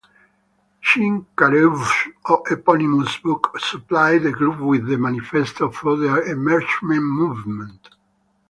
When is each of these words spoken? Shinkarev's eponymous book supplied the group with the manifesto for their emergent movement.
Shinkarev's 0.83 1.91
eponymous 2.49 3.17
book 3.17 3.55
supplied 3.59 4.23
the 4.23 4.31
group 4.31 4.59
with 4.59 4.87
the 4.87 4.97
manifesto 4.97 5.69
for 5.69 5.95
their 5.95 6.23
emergent 6.23 6.81
movement. 6.91 7.87